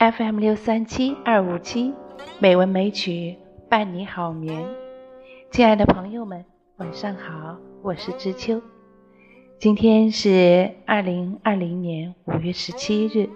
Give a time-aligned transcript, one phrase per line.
[0.00, 1.92] FM 六三七二五七，
[2.38, 3.36] 美文美曲
[3.68, 4.64] 伴你好眠。
[5.50, 6.42] 亲爱的朋友们，
[6.78, 8.62] 晚上好，我是知秋。
[9.58, 13.28] 今天是二零二零年五月十七日，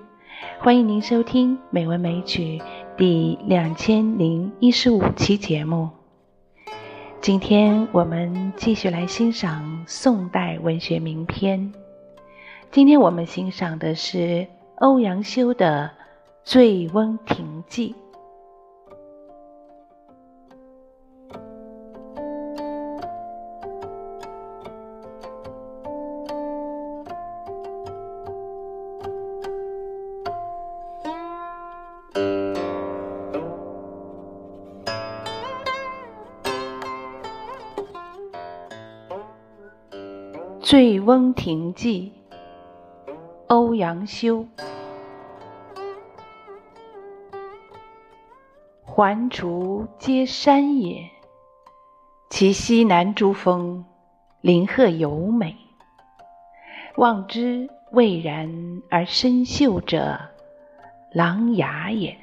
[0.58, 2.58] 欢迎您收听《美文美曲》
[2.96, 5.90] 第两千零一十五期节目。
[7.20, 11.74] 今天我们继续来欣赏宋代文学名篇。
[12.70, 14.46] 今天我们欣赏的是
[14.76, 15.90] 欧阳修的
[16.44, 17.94] 《醉翁亭记》。
[40.66, 42.12] 《醉翁亭记》
[43.46, 44.46] 欧阳修。
[48.96, 51.10] 环滁皆山也，
[52.30, 53.84] 其西南诸峰，
[54.40, 55.56] 林壑尤美。
[56.94, 60.20] 望之蔚然而深秀者，
[61.10, 62.16] 琅琊也。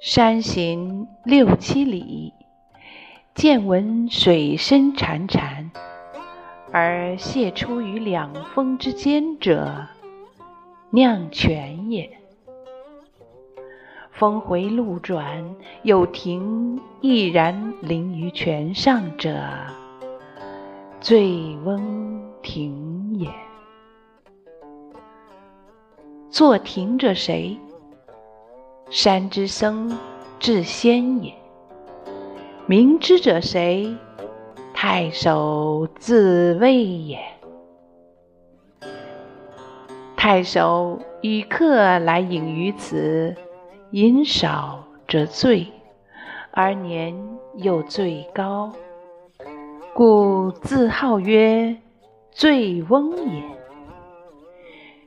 [0.00, 2.32] 山行六七里，
[3.34, 5.70] 渐闻水声潺潺。
[6.70, 9.88] 而泻出于两峰之间者，
[10.90, 12.17] 酿泉也。
[14.18, 19.40] 峰回路转，有亭翼然临于泉上者，
[21.00, 23.30] 醉翁亭也。
[26.28, 27.56] 作亭者谁？
[28.90, 29.96] 山之僧
[30.40, 31.32] 智仙也。
[32.66, 33.96] 明之者谁？
[34.74, 37.20] 太守自谓也。
[40.16, 43.32] 太守与客来饮于此，
[43.92, 45.66] 饮少则醉，
[46.50, 47.14] 而年
[47.56, 48.72] 又最高，
[49.94, 51.76] 故自号曰
[52.30, 53.42] 醉翁也。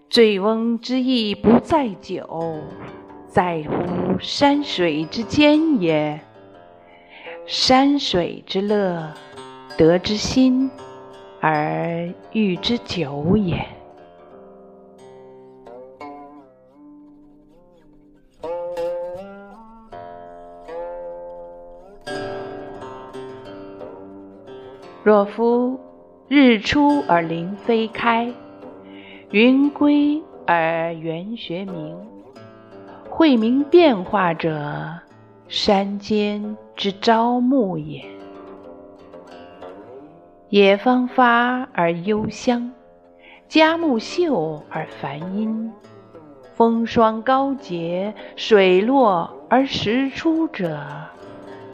[0.09, 2.59] 醉翁之意不在酒，
[3.27, 6.19] 在乎山水之间也。
[7.45, 9.13] 山水之乐。
[9.77, 10.69] 得之心，
[11.39, 13.65] 而寓之酒也。
[25.03, 25.79] 若夫
[26.27, 28.31] 日出而林霏开，
[29.31, 31.97] 云归而园穴明，
[33.09, 34.99] 晦明变化者，
[35.47, 38.05] 山间之朝暮也。
[40.49, 42.71] 野芳发而幽香，
[43.47, 45.71] 佳木秀而繁阴，
[46.53, 50.79] 风霜高洁，水落而石出者，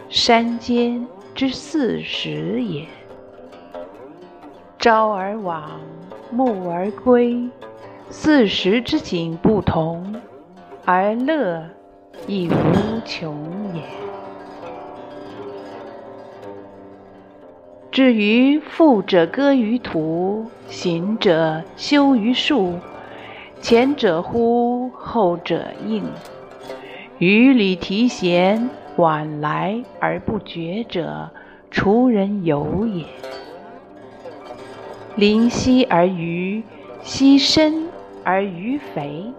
[0.07, 1.05] 山间
[1.35, 2.85] 之四时也。
[4.79, 5.79] 朝而往，
[6.31, 7.49] 暮而归，
[8.11, 10.15] 四时之景不同，
[10.85, 11.67] 而乐
[12.27, 12.53] 亦无
[13.03, 13.35] 穷
[13.73, 13.81] 也。
[17.91, 22.75] 至于富者歌于途，行者休于树，
[23.59, 26.03] 前者呼，后者应，
[27.17, 28.61] 纡礼提携，
[28.97, 31.31] 往来而不绝者，
[31.71, 33.03] 滁人游也。
[35.17, 36.63] 临溪而渔，
[37.01, 37.87] 溪深
[38.23, 39.33] 而鱼肥，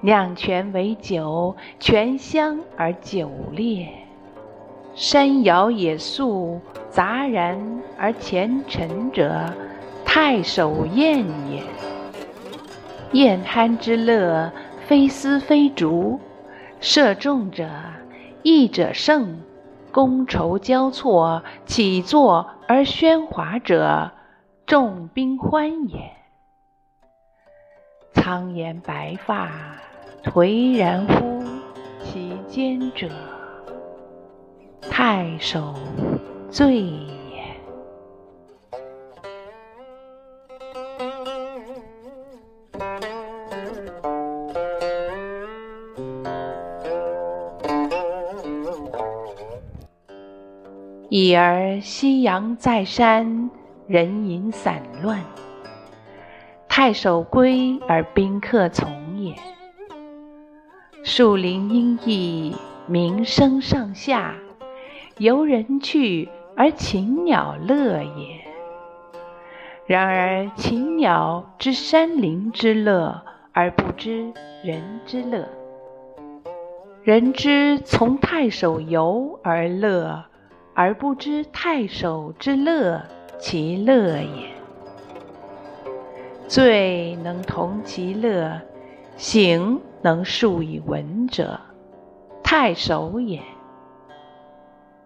[0.00, 3.86] 酿泉为酒，泉香而酒冽。
[4.94, 9.52] 山肴野宿，杂然而前陈者，
[10.06, 11.18] 太守宴
[11.50, 11.62] 也。
[13.12, 14.50] 宴酣之乐，
[14.86, 16.18] 非丝非竹；
[16.80, 17.68] 射中者，
[18.42, 19.36] 弈者胜；
[19.92, 24.10] 觥筹交错，起坐而喧哗者，
[24.72, 26.10] 众宾欢也。
[28.14, 29.50] 苍颜白发，
[30.24, 31.44] 颓然乎
[32.02, 33.06] 其间者。
[34.90, 35.74] 太守
[36.48, 37.12] 醉也。
[51.10, 53.50] 已而夕阳在山，
[53.86, 55.22] 人影散乱。
[56.68, 59.34] 太守归而宾客从也。
[61.04, 62.56] 树林阴翳，
[62.86, 64.34] 鸣声上下。
[65.18, 68.40] 游人去而禽鸟乐也。
[69.84, 74.32] 然而禽鸟知山林之乐，而不知
[74.62, 75.46] 人之乐。
[77.02, 80.24] 人之从太守游而乐，
[80.72, 83.02] 而不知太守之乐
[83.42, 84.52] 其乐也。
[86.46, 88.60] 醉能同其乐，
[89.16, 91.58] 醒能述以文者，
[92.44, 93.42] 太守也。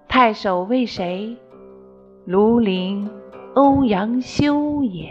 [0.06, 1.34] 太守为谁？
[2.28, 3.10] 庐陵
[3.54, 5.10] 欧阳修也。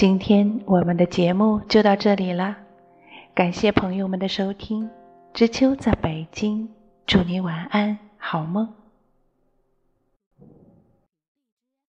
[0.00, 2.56] 今天我们的节目就到这里了，
[3.34, 4.88] 感谢朋友们的收听。
[5.34, 6.70] 知秋在北京，
[7.04, 8.79] 祝你晚安，好梦。